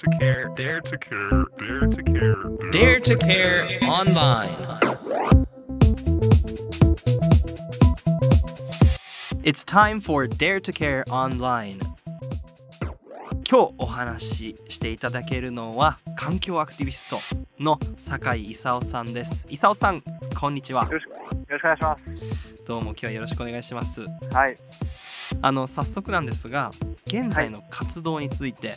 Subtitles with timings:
[0.00, 4.56] to care, dare to care, dare to care, Dare to Care Online.
[9.42, 11.78] It's time for Dare to Care Online.
[13.46, 17.18] 今日お話ししていただけるのは環境アクティビスト
[17.58, 19.46] の酒井勲さんです。
[19.50, 20.02] 勲さん、
[20.38, 20.84] こんにちは。
[20.84, 21.16] よろしくよ
[21.50, 22.64] ろしくお願いします。
[22.64, 24.00] どうも今日はよろしくお願いします。
[24.32, 24.56] はい。
[25.42, 26.70] あの早速なんですが、
[27.06, 28.72] 現在の活動について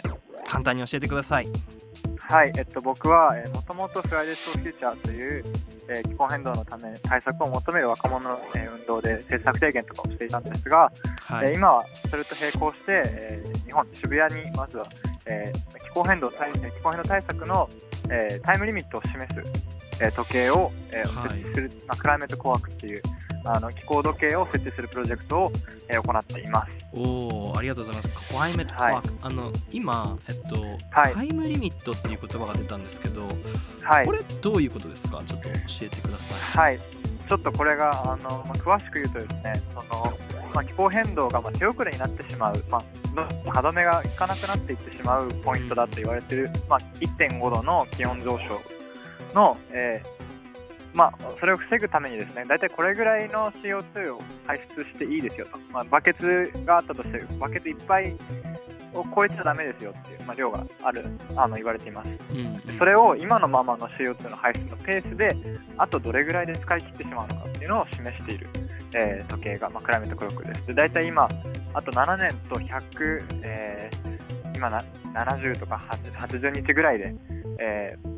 [0.54, 1.48] 簡単に教えてください。
[2.20, 2.54] はい。
[2.56, 5.44] えっと、僕は、えー、もともとフライデース・フューチャーという、
[5.90, 10.92] えー気候変動のため対策を求める若者の、えー運動で政策提言とかをしていたんですが、
[11.26, 11.50] はい。
[11.50, 14.86] えー今はそれと並行して、えー日本渋谷にまずは、
[15.26, 17.70] えー気候変動対えー気候変動対策の、
[18.12, 23.02] えータイムリミットを示す、えー時計を、えーはい設置する、まあ、クライメットコワークっていう
[23.46, 25.52] あの気候時計を設置するプロジェクトを、
[25.90, 26.72] えー行っています。
[26.94, 28.28] おお、ありがとうございます。
[28.28, 30.62] クライメットクはいあの今えっと、
[30.92, 33.28] はいタイムリミットっていう言葉が出たんですけど、
[33.82, 34.12] はいこ。
[34.12, 35.22] れどういうことですか？
[35.26, 36.68] ちょっと教えてください。
[36.68, 36.80] はい、
[37.28, 39.84] ちょっとこれがあの、まあ、詳しく言うとですねその、
[40.54, 42.84] まあ、気候変動がまあ手遅れになってしまう、まあ、
[43.52, 48.62] 歯止めがいかなくなっていってしまうポイントだと言われている、まあ、1.5度の気温上昇
[49.34, 50.23] の、えー
[50.94, 58.14] まあ、それを防ぐためにですね大体これぐらいの CO2 を排出していいですよと、まあ、バケツがあったとしてバケツいっぱい
[58.94, 61.06] を超えちゃダメですよっていう、まあ、量がある
[61.36, 62.10] あの言われています。
[62.32, 65.36] うんうん、それを今のままの CO2 の排出のペースで
[65.78, 68.48] あとどれぐらいで使い切ってしまうのかっていうのを示している、
[68.96, 70.68] えー時計が、まあ、クライメットクロックです。
[70.68, 71.28] で大体今
[71.74, 74.14] あと7年と100、えー
[74.56, 74.80] 今な
[75.16, 77.16] 70とか80 80日ぐらいで、
[77.60, 78.13] えー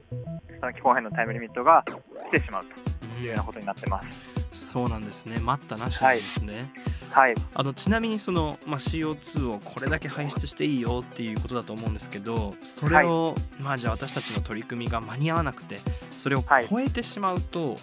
[0.59, 1.83] その気候変動のタイムリミットが
[2.31, 4.33] 来てしまうというようなことになってます。
[4.53, 5.37] そうなんですね。
[5.39, 6.71] 待ったなしですね。
[7.11, 15.77] はい、あのちなみにその、まあ、CO2 をこれだけ排出していいよっていうことだと思うんですけどそれを、まあじゃあ私たちの取り組みが間に合わなくて
[16.09, 16.67] それをはい。
[16.67, 17.75] 超えてしまうと、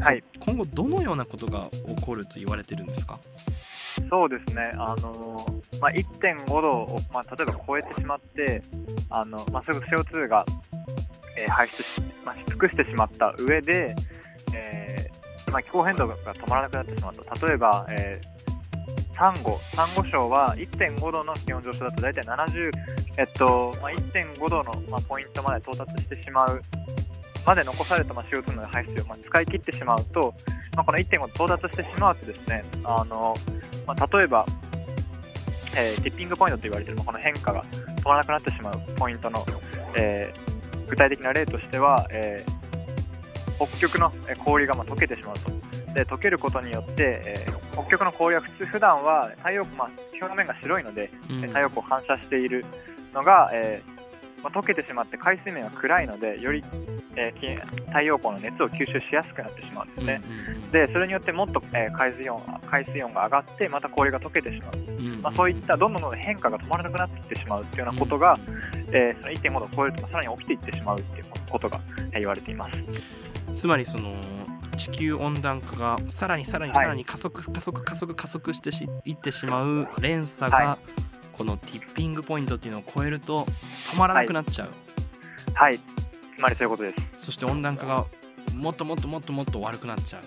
[0.00, 3.18] はい、今後どのようなことが起こると言われてるんですか？
[4.10, 5.38] そうですね、あの
[5.80, 8.62] まあ、1.5度を、まあ、例えば超えてしまって、
[9.08, 10.44] あのまあ、それこそ CO2 が、
[11.38, 13.94] えー排出し、まあ、し尽くしてしまった上で、
[14.54, 18.36] えーまあ、気候変動が止まらなくなってしまうと、例えば、えー
[19.16, 22.70] サンゴ、サンゴ礁は1.5度の気温上昇だと大体70、
[23.16, 26.60] えっとまあ、1.5度の、まあ、ポイントまで到達してしまう
[27.46, 30.34] まで残されたまあ CO2 の排出をまあ使い切ってしまうと、
[30.74, 33.34] まあ、この1.5度到達してしまうとですね、あの
[33.86, 34.44] まあ、例えば、
[35.74, 39.40] えーティッピングポイントと言われているこの変化が止まらなくなってしまうポイントの、
[39.96, 40.55] えー
[40.88, 42.66] 具体的な例としては、えー
[43.58, 45.50] 北極のえー氷がまあ溶けてしまうと。
[45.94, 52.64] で溶けることによって、えー北極の氷は普通普段は太陽光、まあ、表面が白いので、うん太陽光を反射している
[53.14, 53.95] のが、えー
[54.46, 56.62] まあ、溶けてしまって海水面が暗いのでより、
[57.16, 60.22] えーき太陽光の熱を吸収しやすくなってしまうんですね。
[60.70, 62.40] でそれによってもっと、えー海水温
[62.70, 68.34] 海水温が上がってまた氷が溶けてしまう、うんうんまあ、そういったどんどんどんどん変化が止まらなくなってしまうっていうようなことが、
[68.92, 71.80] えーその1.5度を超えるとさらに起きていってしまうっていうことが、
[72.12, 72.78] えー言われています。
[73.54, 74.14] つまりその
[74.76, 80.78] 地球温暖化がさらにさらにはいさらに加速、加速加速加速してしいってしまう連鎖が、は
[81.36, 83.40] このティッピングポイントっていうのを超えると
[83.92, 84.70] 止まらなくなっちゃう、
[85.54, 85.82] はい、つ
[86.38, 87.24] まりそういうことです。
[87.26, 88.04] そして温暖化が
[88.54, 90.22] もっともっともっともっと悪くなっちゃう。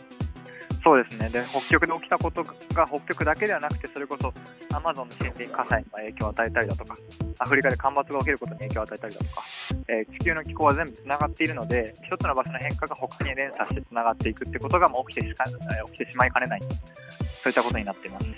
[0.81, 1.30] そうですね。
[1.30, 4.34] で北極で起きたことが北極だけではなくてそれこそ
[4.74, 6.96] アマゾンの森林火災に影響を与えたりだとか
[7.40, 9.42] アフリカで干ばつが起きることに影響を与えたりだとか、
[9.88, 18.30] えー地球の気候は全部つながっているので一つの場所の変化が他に連鎖してつながっていくってことがもう起きてし起きてしまいかねないそういったことになっています。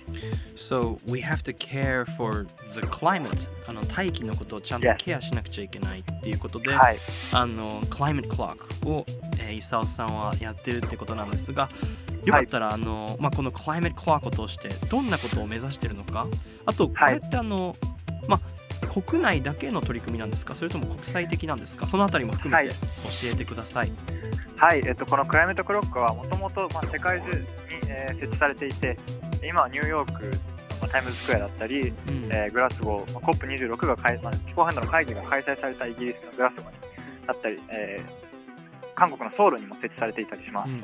[0.55, 6.97] So we have to care for the climate あの大気のことをちゃんと.ケアしなくちゃいけないっていうことで、はい、
[7.33, 9.03] あの climate clock を、
[9.39, 11.67] えー、イサオさんはやってるってことなんですが
[12.25, 16.27] よかったら、あのまあ、この climate clock を通してどんなことを目指してるのか
[16.67, 17.75] あとこはいれってあの、
[18.27, 18.39] まあ、
[18.87, 20.55] 国内だけの取り組みなんですか？
[20.55, 21.85] それとも国際的なんですか？
[21.85, 22.77] そのあたりも含めてはい。
[22.77, 22.79] 教
[23.31, 23.91] えてください。
[24.57, 27.45] はいえっと、このクライメットクロックはもともと世界中に、
[27.89, 28.97] えー設置されていて
[29.43, 30.23] 今はニューヨーク、
[30.81, 32.25] まあタイムズスクエアだったり、うん。
[32.31, 38.31] えーグラスゴー、まあ、COP26 が開、まあ、気候変動の会議が開催されたイギリスのグラスゴーにだったり、えー
[38.93, 40.67] 韓国のソウルにも設置されていたりします。
[40.67, 40.81] うんうん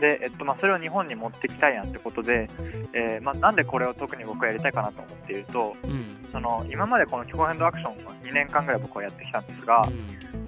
[0.00, 2.48] で、えっとまあ、それを日本に持ってきたいなってことで、
[2.94, 9.82] えーまあ、なんでこれを特に僕はやりたいかなと思っていると、うんうんその今までこの気候変動アクションを2年間ぐらい僕はやってきたんですが、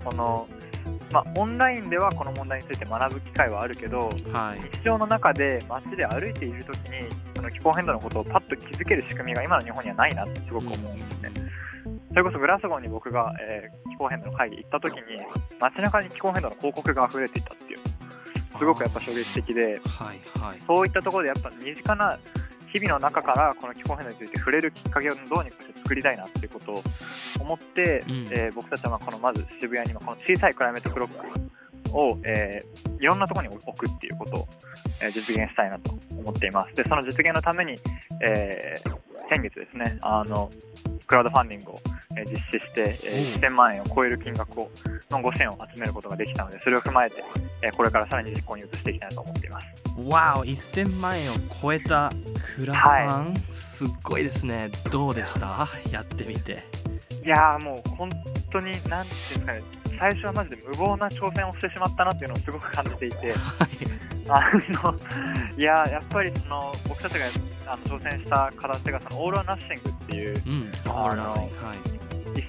[0.04, 0.48] この
[1.12, 4.60] まあ、オンラインではこの問題について学ぶ機会はあるけど、うんはい。
[4.76, 7.08] 日常の中で街で歩いているときに
[7.44, 11.30] の気候変動のことをパッと気づける仕組みが今の日本にはないなってすごく思うんですね。
[12.10, 15.02] それこそグラスゴーに僕が、えー気候変動の会議行った時に
[15.60, 17.78] 街中に気候変動の広告が溢れていたっていう。
[18.58, 19.62] すごくやっぱ衝撃的で。
[19.62, 20.58] はいはい。
[20.66, 22.18] そういったところでやっぱ身近な
[22.74, 26.74] 日々の中からこの気候変動について触れるきっかけをどうにかして作りたいなっていうことを
[27.40, 34.48] 思って、うんえー僕たちはまあこのまず渋谷に今この小さいクライメットクロックを、えーいろんなところに置くっていうことを、
[35.02, 36.74] えー実現したいなと思っています。
[36.74, 37.76] でその実現のために、
[38.20, 40.50] えー先月ですねあの
[41.06, 41.78] クラウドファンディングを、
[42.16, 44.70] えー実施して、えー1000万円を超える金額を
[45.10, 47.22] のご支援を集めることができたのでそれを踏まえて、
[47.62, 49.66] えーこれからさらに実行に移していきたいなと思っています。
[50.06, 52.10] わお1000万円を超えた
[52.56, 54.70] クラファン、すっごいですね。
[54.90, 55.68] どうでした？
[55.90, 56.62] やってみて。
[57.24, 58.10] いやーもう本
[58.50, 59.62] 当に、なんていうんですかね、
[59.98, 63.68] 最初はマジで無謀な挑戦をしてしまったなっていうのをすごく感じていて、 はい。
[64.28, 64.50] あ
[64.82, 64.94] の
[65.58, 67.26] いやーやっぱりその僕たちが
[67.66, 70.72] あの挑戦した形がそのオール・ア・ナッシングっていううん。
[70.90, 72.04] あのはい。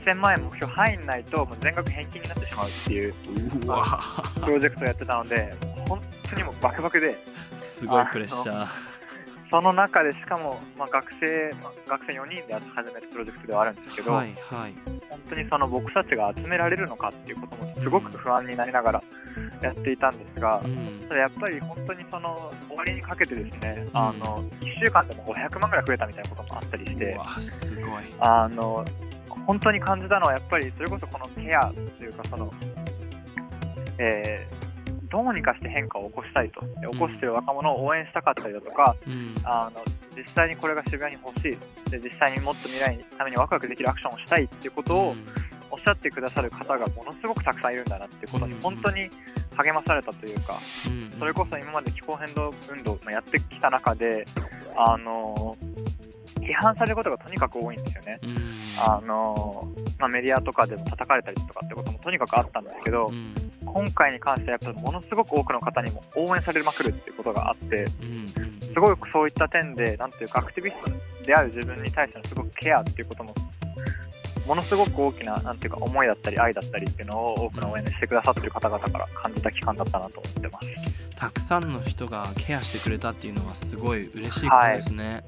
[0.06, 5.56] 1000万円目標入んないともう全額返金になってしまうっていうプロジェクトをやってたので、
[5.88, 7.18] 本当にもうバクバクで、
[7.56, 8.68] すごいプレッシャー。
[9.50, 14.74] その中でしかも、まあ、学生、まあ、学生4人で始めたプロジェクトではあるんですけど、はいはい。
[15.10, 19.04] 本当にその僕たちが集められるのかっていうこともすごく不安になりながら
[19.62, 21.06] やっていたんですが、うん。
[21.08, 28.04] ただやっぱり本当にその終わりにかけてですね、あの1週間でも500万ぐらい増えたみたいなこともあったりしてすごい。
[28.20, 28.86] あの
[29.46, 32.54] 本当に感じたのはやっぱりそれこそこのケアというかその、
[33.98, 34.66] えー
[35.16, 36.60] どうにかして変化を起こしたいと。
[36.82, 39.34] で起こしている若者を応援したかったりだとか、うん。
[39.46, 39.82] あの
[40.18, 41.90] 実際にこれが渋谷に欲しい。
[41.90, 45.16] で実際にもっと未来のためにワクワクできるアクションをしたいっていうことを、
[45.76, 49.10] おっしゃってくださる方がものすごくたくさんいるんだなっていうことにうん本当に
[49.58, 50.58] 励まされたというか、
[50.88, 54.26] うんそれこそ今まで気候変動運動をやってきた中で、
[54.76, 55.56] あの
[56.42, 58.20] 批判されることがとにかく多いんですよね。
[58.22, 58.94] うん。
[58.94, 59.68] あの
[59.98, 63.34] まあ、メディアとかでも叩かれたりとかってこともとにかくあったんですけど、うん。
[63.66, 68.28] 今回に関してはやっぱりものすごく多くの方にも応援されまくるっていうことがあって、うん。
[68.28, 73.34] すごくそういった点で、なんていうか、アクティビストである自分に対してのすごくケアっていうことも、
[74.48, 81.16] ものすごく大きな、なんていうか、思いだったり、愛だったりっていうのを多くの応援してくださってる方々から感じた期間だったなと思ってます。
[81.16, 85.24] たくさんの人がケアしてくれたっていうのはすごい嬉しいことですね、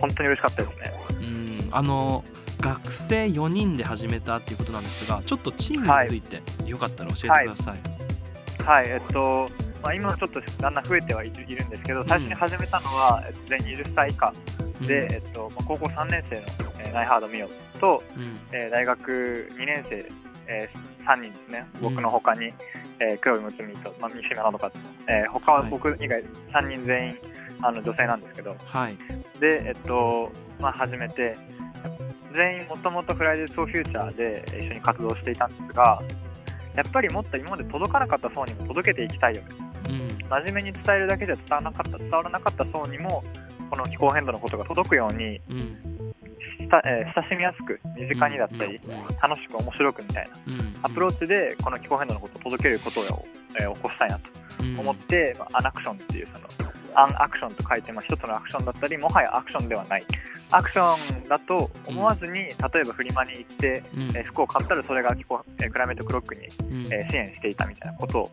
[0.00, 0.92] 本当に嬉しかったですね。
[1.20, 1.48] うん。
[1.70, 2.24] あの
[2.60, 9.46] 学生4人で始めたっていうことなんですがちょっとチームについてよかったら教えてください、はい、えっと、
[9.82, 14.34] まあ、今はちょっとだんだん増えてはいるんですけど、最初に始めたのは、えっと全員20歳以下
[14.80, 16.42] で、えっとまあ、高校3年生の、
[16.80, 18.38] えーナイハードミオと、うん。
[18.52, 20.06] えー大学2年生、
[20.46, 22.52] えー3人ですね、僕の他に、
[23.00, 24.70] えー黒いむつみと、まあ、三島などか、
[25.08, 26.22] えー他は僕以外
[26.52, 27.16] 3人全員
[27.62, 28.96] あの女性なんですけど、はい。
[29.40, 30.30] で、えっと
[30.60, 31.36] まあ、始めて、
[32.34, 36.02] 全員もともとフライデー・ソー・フューチャーでえー一緒に活動していたんですが、
[36.76, 39.42] やっぱりもっと今まで届かなかった層にも届けていきたいよ。
[39.42, 39.48] ね。
[39.88, 40.08] うん。
[40.28, 43.24] 真面目に伝えるだけじゃ伝わらなかった伝わらなかった層にも、
[43.70, 46.14] この気候変動のことが届くように、うん
[46.68, 48.80] したえー親しみやすく、身近にだったり、
[49.22, 53.26] 楽しく面白くみたいなうんアプローチでこの気候変動のことを届けることを、
[53.60, 54.30] えー起こしたいなと
[54.62, 54.78] うん。
[54.80, 60.02] 思って、まあアナクションっていうそのアンアクションと書いて、まあ、一つのアクションだったりもはやアクションではない。
[60.50, 62.48] アクションだと思わずに、例え
[62.84, 64.02] ばフリマに行って、うん。
[64.02, 66.86] えー服を買ったらそれが気候、えークライメットクロックに、うん。
[66.92, 68.28] えー支援していたみたいなことを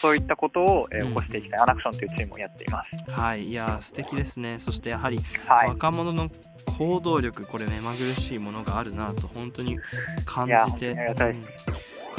[0.00, 3.12] そういったことを、え起こしていきたい、アナクションというチームをやっています。
[3.12, 3.48] はい。
[3.48, 4.58] いや素敵ですね。
[4.58, 6.30] そしてやはりはい、若者の
[6.78, 9.78] 行動力これ目まぐるしいものがあるなと本当に
[10.26, 10.94] 感じて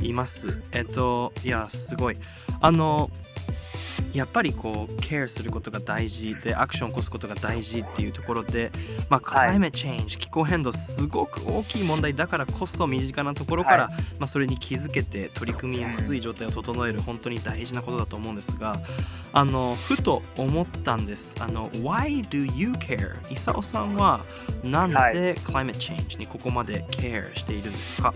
[0.02, 0.64] います。
[0.72, 2.18] えっといやすごい。
[2.60, 3.10] あの
[4.18, 8.72] やっぱりこうケアすることが大事でアクションを起こすことが大事っていうところで
[9.10, 18.82] まあクライメチェンジ気候変動すごく大きい問題だからこそ身近なところから、はまあ、それに気づけて取り組みやすい状態を整える本当に大事なことだと思うんですが
[19.34, 21.36] あのふと思ったんです。
[21.40, 23.16] あの Why do you care?
[23.32, 24.22] イサオさんは
[24.64, 25.14] なんはい。
[25.14, 28.14] で climate change にここまで care しているんですか、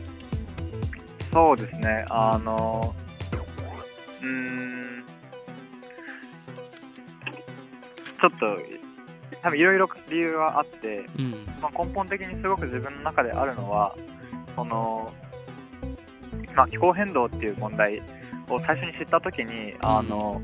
[1.32, 2.94] そうですね、あの、
[4.22, 4.71] うーん、
[8.22, 8.58] ちょっと、
[9.42, 11.32] 多分いろいろ理由はあって、うん。
[11.60, 13.96] まあ、根本的にすごく自分の中であるのは、
[14.56, 15.12] その、
[16.56, 18.02] まあ、気候変動っていう問題
[18.50, 20.42] を最初に知ったときに、あの、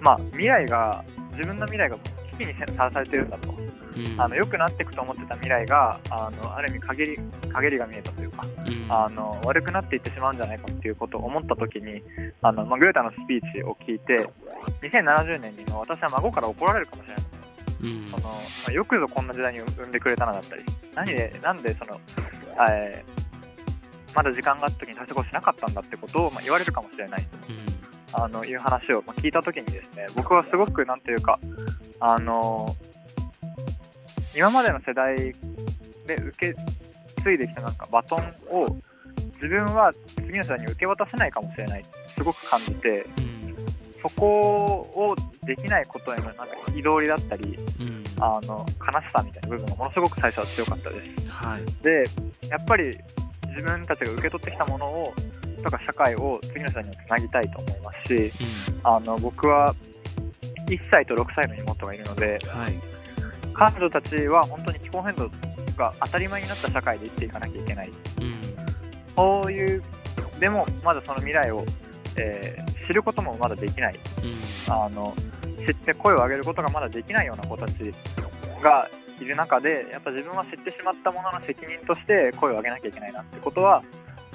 [0.00, 1.96] まあ、未来が、自分の未来が
[2.38, 3.50] 危機にさらされてるんだと。
[3.50, 4.20] うん。
[4.20, 7.18] あの良くなっていくと思ってた未来があのある意味陰り
[7.52, 8.86] 陰りが見えたというかうん。
[8.90, 12.02] あの悪くなっていってしまうんじゃないかっていうことを思った時に
[12.42, 14.28] あの、まあ、グレタのスピーチを聞いて
[14.82, 17.26] 2070年にも私は孫から怒られるかもしれない。
[18.00, 18.08] うん。
[18.08, 18.30] その、ま
[18.68, 20.62] あ、よくぞこんな時代に産んでくれたなだったり
[20.94, 22.00] 何でなんでその、
[22.70, 23.26] えー
[24.16, 27.22] まだ時間があった時に対策をしなかったんだってことを、まあ、言われるかもしれない。
[27.50, 27.52] う
[27.92, 31.38] んあのいう話をまあ聞いた時にですね僕はすごくなんていうか
[32.00, 32.66] あの
[34.36, 35.32] 今までの世代で
[36.16, 36.54] 受け
[37.22, 38.66] 継いできたなんかバトンを
[39.34, 43.36] 自分は次の世代に受け渡せないかもしれないすごく感じてうん
[44.08, 44.40] そこ
[44.94, 48.06] をできないことへのなんか憤りだったりうん。
[48.18, 51.28] あの悲しさみたいな部分がものすごく最初は強かったです。
[51.28, 51.82] はい。
[51.82, 52.04] で
[52.48, 52.84] やっぱり
[53.48, 55.14] 自分たちが受け取ってきたものを
[55.70, 58.32] とか社会を次の世代につなぎたいと思いますし
[58.82, 59.74] あの僕は
[60.68, 62.74] 1歳と6歳の妹がいるのでうんはい。
[63.58, 65.30] 彼女たちは本当に気候変動
[65.78, 67.88] が当たり前になった社会で生きていかなきゃいけない。
[67.88, 67.94] うん。
[69.16, 69.82] そういう
[70.38, 71.64] でもまだその未来を、
[72.18, 73.98] えー知ることもまだできない。
[74.68, 74.72] うん。
[74.72, 75.12] あの
[75.58, 77.92] 知って声を上げることがまだできないような子たち
[78.62, 78.88] が
[79.20, 83.82] いる中でやっぱ自分は知ってしまったものの責任として声を上げなきゃいけないなってことは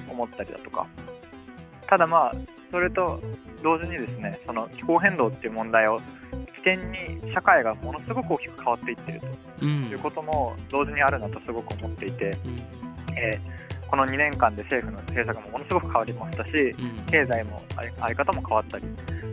[0.10, 0.86] 思ったりだとか
[1.92, 2.32] ただまあ
[2.72, 3.22] それと
[3.62, 6.00] 同時にですねその気候変動っていう問題を
[6.56, 9.22] 起点に社会がものすごく大きく変わっていっている
[9.62, 9.84] うん。
[9.84, 13.18] ということも同時にあるなとすごく思っていて、うん。
[13.18, 17.06] えーこの2年間で政府の政策もものすごく変わりましたしうん。
[17.12, 18.86] 経済もありあり方も変わったり。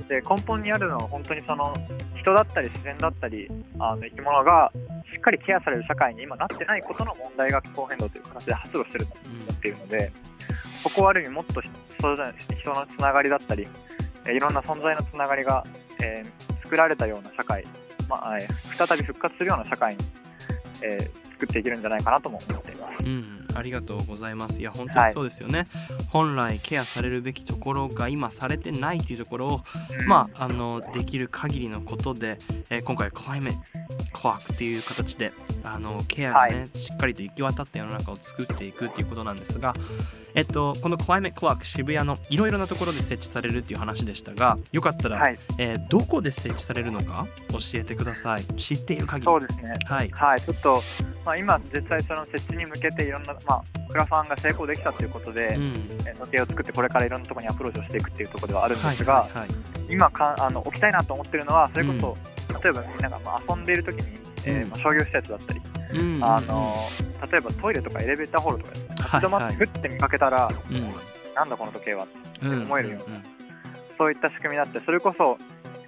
[0.08, 1.72] で根本にあるのは本当にその
[2.20, 3.48] 人だったり自然だったり
[3.78, 4.72] あの生き物が
[5.14, 10.12] しっかりケアされる社会に今なってないことの問題が気候変動という形で発露してると思っているので
[10.82, 11.60] ここはある意味もっと
[11.98, 12.14] 人
[12.60, 13.66] 人のつながりだったり
[14.28, 15.64] えいろんな存在のつながりが、
[16.02, 16.22] え
[16.62, 17.64] 作られたような社会、
[18.08, 18.40] まあえ
[18.76, 20.04] 再び復活するような社会に、
[20.84, 23.04] え作っていけるんじゃないかなとも思っています。
[23.04, 24.60] うん、ありがとうございます。
[24.60, 25.66] いや、本当にそうですよね。
[26.10, 29.60] 本来ケアされるべきところが今されてないというところを、
[30.06, 32.38] まあ、あのできる限りのことで、
[32.70, 39.74] えー今回、クライメットクっていう形であのケアがね、はしっかりと行き渡った世の中を作っていくっていうことなんですが、
[40.34, 48.42] えっと、このクライメットクロック渋谷のいろいろなところで設置されるっていう話でしたが、よかったら、はい、えーどこで設置されるのか教えてください。
[48.42, 49.24] 知っている限り。
[49.26, 49.74] そうですね。
[49.86, 50.10] はい。
[50.10, 50.82] はい、ちょっと、
[51.24, 55.64] まあ、今、実際その設置に向けていろんな、まあ、クラファンが成功できたということで、うん。
[56.06, 59.48] えー予定を作ってこれからいろんなところにアプローチをしていくっていうところではあるんですが、はいはい
[59.90, 62.14] 今かあの置きたいなと思ってるのはそれこそ、
[62.62, 64.68] 例えばみんながまあ遊んでいる時に、えーうん。
[64.68, 66.74] まあ、商業施設だったり、はいうんあの
[67.30, 70.94] 例えばトイレとかエレベーターホールとかで立ち止まってふって見かけたら、うん。
[71.34, 72.06] なんだこの時計は
[72.42, 73.22] うん思えるよううん。
[73.96, 75.38] そういった仕組みだってそれこそ、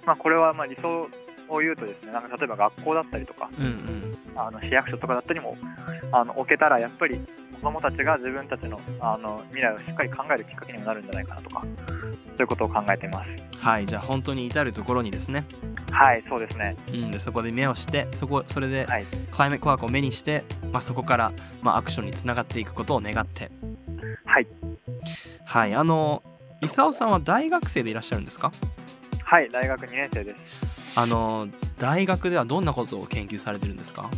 [0.05, 1.07] まあ、これはまあ理想
[1.49, 4.17] を言うとですねなんか例えば学校だったりとかうんうん。
[4.35, 5.55] あの市役所とかだったりも
[6.11, 7.19] あの置けたらやっぱり
[7.61, 13.29] 子どもたちが自分たちのあの未来をしっかり考えるきっかけにもなるんじゃないかなとかそういうことを考えています。
[13.59, 15.45] はいじゃあ本当に至るところにですね、
[15.91, 16.75] はいそうですね。
[16.91, 19.05] うん、でそこで目をしてそこそれではい。
[19.05, 23.51] クライメットクラークを目にして、まあ、そこから、まあ、アクションにつながっていくことを願って。
[24.25, 24.47] はい。
[25.45, 26.23] はいあの
[26.61, 28.51] 伊佐さんは大学生でいらっしゃるんですか？
[29.23, 30.65] はい大学2年生です。
[30.99, 34.09] あの大学ではどんなことを研究されてるんですか？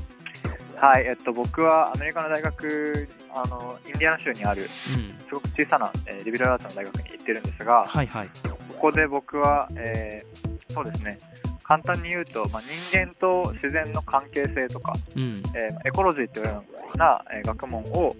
[0.85, 4.67] はい、えっと、僕はアメリカの大学、あのインディアナ州にあるうん。
[4.67, 8.29] すごく小さな、えーリベラルアーツの大学に行ってるんですが、はいはい。
[8.49, 11.17] ここで僕は、えーそうですね、
[11.63, 15.41] 簡単に言うと、まあ、人間と自然の関係性とか、うん。
[15.55, 16.63] えーエコロジーというよ
[16.93, 18.13] うな、えー学問を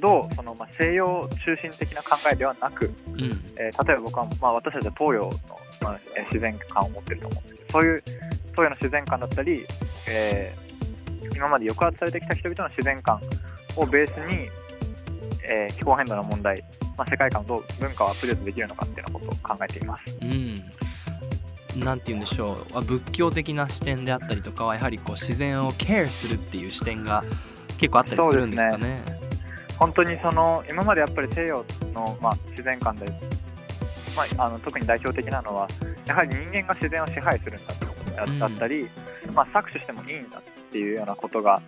[0.00, 3.24] どうその、まあ、西洋中心的な考えではなく、うん。
[3.58, 5.30] えー例えば僕は、まあ、私たちは東洋の、
[5.84, 9.64] まあえー自然観を持ってると思うんですけどそういう東洋の自然観だったり、
[10.06, 10.69] えー
[11.34, 13.20] 今まで抑圧されてきた人々の自然観
[13.76, 14.48] をベースに、
[15.44, 16.62] えー気候変動の問題、
[16.96, 20.18] まあ、世界観をどう文化をアップデートできるのかっていうようなことを考えています。
[20.22, 20.80] うん
[21.84, 27.22] なんて言うんでしょうあ仏教的な視点であったりとかはやはりこう自然をケアするっていう視点が
[27.78, 29.02] 結構あったりするんですかね。
[29.78, 33.06] 本当にその今までやっぱり西洋の、まあ、自然観で、
[34.14, 35.68] まあ、あの特に代表的なのは
[36.06, 38.86] やはり人間が自然を支配するんだってことだだったり、
[39.32, 41.62] まあ、搾取してもいいんだっていうようなことが、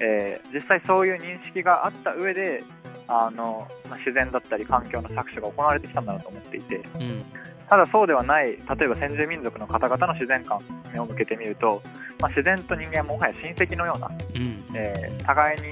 [0.00, 2.62] えー実際そういう認識があった上で
[3.06, 7.24] あの、まあ、自然だったり環境の搾取が行われてきたんだなと思っていてうん。
[7.68, 11.82] ただそうではない例えば先住民族の方々の自然観に目を向けてみると、
[12.20, 14.64] まあ、自然と人間はもはや親戚のようなうん。
[14.74, 15.66] えー互いに、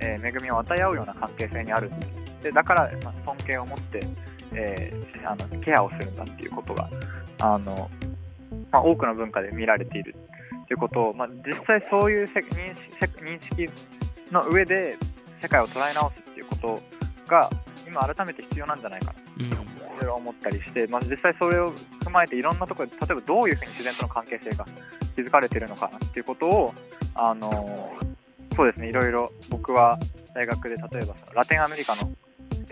[0.00, 1.90] えー恵みを与え合うような関係性にある。
[2.42, 4.00] でだから、まあ、尊敬を持って、
[4.54, 6.88] えーあのケアをするんだっていうことが
[7.40, 7.90] あの、
[8.70, 10.14] まあ、多くの文化で見られている
[10.70, 13.68] ということを、まあ、実際そういうせ認識せ認識
[14.32, 14.94] の上で
[15.42, 16.80] 世界を捉え直すっていうこと
[17.26, 17.50] が
[17.88, 19.18] 今改めて必要なんじゃないかな。
[19.36, 19.44] うん。
[19.46, 24.64] いろいろ思ったりして、まあ、実際それを踏まえていろんなところで例えばどういうふうに自然との関係性が
[25.16, 26.72] 築かれているのかなっていうことを
[27.16, 27.92] あの
[28.52, 29.98] そうですねいろいろ僕は
[30.34, 32.12] 大学で例えばラテンアメリカの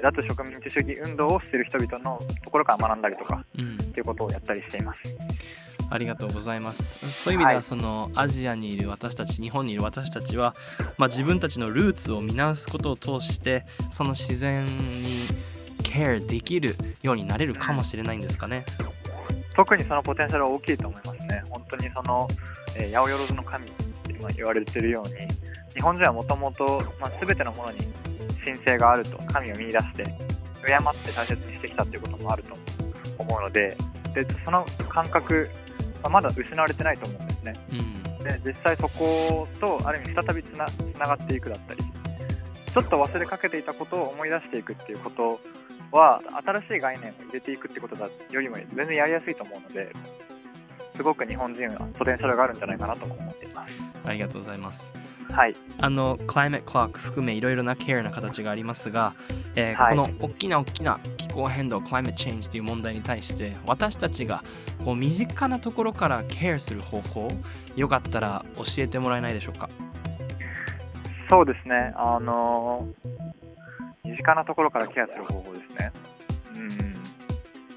[0.00, 3.74] 脱植民地主義運動をしている人々のところから学んだりとかうん。
[3.74, 5.67] っていうことをやったりしています。
[5.90, 7.10] ありがとうございます。
[7.10, 7.62] そういう意味では、はい。
[7.62, 10.54] そのアジアにいる私たち日本にいる私たちは、
[10.98, 15.26] まあ、自分たちのルーツを見直すことを通してその自然に
[15.82, 18.64] care できるようになれるかもしれないんですかね。
[19.54, 21.42] 特にそのポテンシャルは大きいと思いますね。
[21.50, 22.28] 本当にその、
[22.78, 25.26] えー八百万の神って今言われているように、
[25.74, 26.80] 日本人はもともと
[27.20, 27.78] 全てのものに
[28.44, 32.54] 神聖があると、神を見出して、敬って大切にしてきたということもあると
[33.18, 33.76] 思うので、
[34.14, 35.50] でその感覚
[36.02, 37.52] はまだ失われてないと思うんですね。
[37.72, 38.08] うん。
[38.18, 45.40] で実際そことある意味再びつなつながっていくだったりちょっと忘れかけていたことを思い出していくっていうこと
[45.90, 49.92] は新しい概念を入れていくってことだよりも全然やりやすいと思うので
[50.96, 53.72] すごく日本人はポテンシャルがあるんじゃないかなとも思っています
[54.04, 54.90] ありがとうございます。
[55.30, 55.54] はい。
[55.78, 59.14] あの Climate Clock 含めいろいろな care な形がありますが、
[59.54, 59.96] えーはい。
[59.96, 64.42] この大きな大きな気候変動 Climate Change という問題に対して私たちが
[64.84, 67.28] こう身近なところから care する方法
[67.76, 69.68] よかったら教えてもらえないでしょうか？
[71.30, 71.92] そうですね。
[71.94, 72.88] あの
[74.04, 75.92] 身近なところからケアする方法ですね。
[76.56, 76.68] うん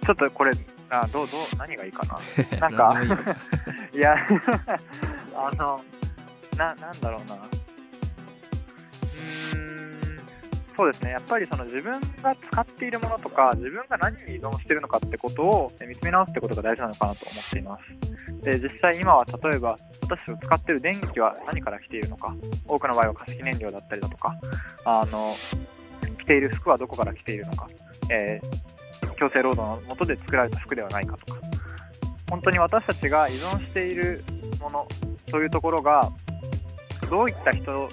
[0.01, 0.51] ちょっとこれ
[0.89, 2.01] あどうどう何がいいか
[2.59, 2.67] な？
[2.69, 2.93] なんか
[3.93, 4.15] いや、
[5.35, 5.81] あの、
[6.57, 7.35] な、なんだろうな。
[10.75, 11.11] そうですね。
[11.11, 18.41] やっぱりその自分が使っているものとか、自分が何に依存しているのかってことを見つめ直すってことが大事なのかなと思っています。
[18.41, 22.33] で、実際今は例えば、私たちの使っている電気は何から来ているのか、
[22.67, 24.35] 多くの場合は化石燃料だったりだとか、
[24.85, 25.35] あの、
[26.17, 27.67] 着ている服はどこから来ているのか、
[28.09, 28.81] えー
[29.21, 31.39] 強制労働の下で作られた服ではないかとか、
[32.29, 34.23] 本当に私たちが依存している
[34.59, 34.87] もの
[35.27, 36.09] そういうところが
[37.09, 37.87] どういった人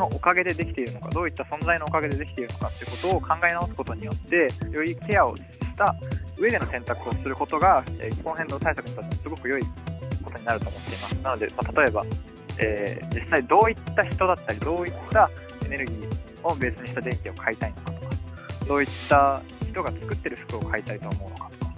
[0.00, 5.44] のおかげでできているのかどういった存在のおかげでできているのかってことを考え直すことによってよりケアをし
[5.76, 5.94] た
[6.38, 9.62] 上での選択をすることが気候変動対策にとってすごく良い
[10.24, 11.14] ことになると思っています。
[11.22, 12.02] なので、まあ例えば、
[12.58, 15.30] えー実際どういった人だったりどういった
[15.66, 18.14] エネルギーをベースにした電気を買いたいのかとか
[18.66, 21.72] どういった人が作ってる服を買いたいと思うのかとか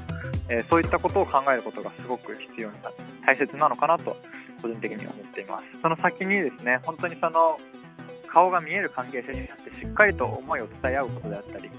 [0.49, 2.91] えーそういったことを考えることがすごく必要にな
[3.27, 4.17] 大切なのかなと
[4.61, 5.81] 個人的には思っています。
[5.83, 7.59] その先にですね本当にその
[8.33, 11.71] 顔が見える関係性になってしっかりと思いを伝え合うことであったり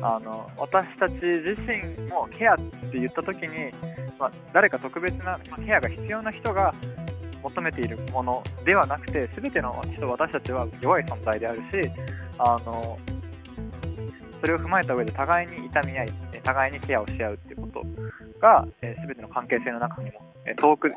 [0.00, 3.72] あの私たち自身もケアって言った時に、
[4.18, 6.74] まあ、誰か特別なケアが必要な人が
[7.42, 11.90] 求めているものではなくて全ての人私たちは弱い存在であるし
[12.38, 12.98] あの
[14.40, 16.08] それを踏まえた上で互いに痛み合い
[16.42, 17.82] 互いにケアをし合うっていうこと
[18.40, 20.92] が、えー、全ての関係性の中にも、え遠く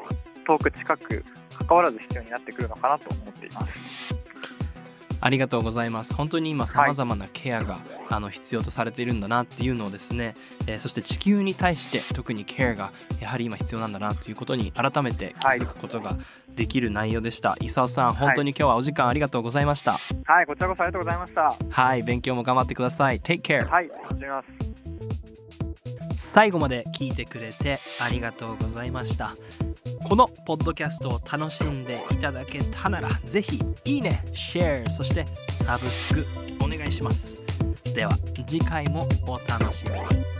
[0.46, 1.24] 遠く近く
[1.68, 4.19] 関わらず必要になってくるのかなと思っています。
[5.22, 6.14] ありがとうございます。
[6.14, 6.88] 本当に今さはい。
[6.90, 7.80] まざまなケアが、
[8.10, 10.34] あの必要とされているんだなっていうのをですね、
[10.68, 16.18] えーそして地球に対して特にケアがやはり今必要なんだなということに改めて気づくことが
[16.56, 19.98] できる内容でした、伊佐さん本当に今日はお時間ありがとうございました。
[20.26, 21.52] はい、こちらこそありがとうございました。
[21.70, 23.20] はい勉強も頑張ってください。
[23.20, 25.49] Take care はい、楽しみます。
[26.22, 29.36] 最後まで聞いてくれてありがとうございました。
[30.04, 36.26] このポッドキャストを楽しんでいただけたならぜひいいねシェアそしてサブスク
[36.62, 37.38] お願いします。
[37.96, 38.12] では
[38.46, 40.39] 次回もお楽しみに。